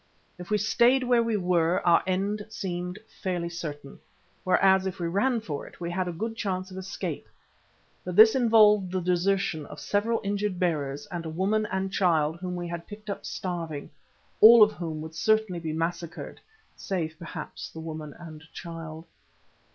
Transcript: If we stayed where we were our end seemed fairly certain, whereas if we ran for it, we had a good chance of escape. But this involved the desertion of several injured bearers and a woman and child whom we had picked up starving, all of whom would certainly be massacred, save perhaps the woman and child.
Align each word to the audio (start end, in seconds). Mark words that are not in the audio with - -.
If 0.39 0.49
we 0.49 0.57
stayed 0.57 1.03
where 1.03 1.21
we 1.21 1.37
were 1.37 1.79
our 1.85 2.01
end 2.07 2.47
seemed 2.49 2.97
fairly 3.21 3.49
certain, 3.49 3.99
whereas 4.43 4.87
if 4.87 4.97
we 4.99 5.05
ran 5.05 5.41
for 5.41 5.67
it, 5.67 5.79
we 5.79 5.91
had 5.91 6.07
a 6.07 6.11
good 6.11 6.35
chance 6.35 6.71
of 6.71 6.77
escape. 6.79 7.27
But 8.03 8.15
this 8.15 8.33
involved 8.33 8.91
the 8.91 8.99
desertion 8.99 9.67
of 9.67 9.79
several 9.79 10.19
injured 10.23 10.57
bearers 10.57 11.05
and 11.11 11.23
a 11.23 11.29
woman 11.29 11.67
and 11.71 11.93
child 11.93 12.37
whom 12.39 12.55
we 12.55 12.67
had 12.67 12.87
picked 12.87 13.11
up 13.11 13.27
starving, 13.27 13.91
all 14.39 14.63
of 14.63 14.71
whom 14.71 15.01
would 15.01 15.13
certainly 15.13 15.59
be 15.59 15.71
massacred, 15.71 16.41
save 16.75 17.15
perhaps 17.19 17.69
the 17.69 17.79
woman 17.79 18.15
and 18.17 18.41
child. 18.53 19.05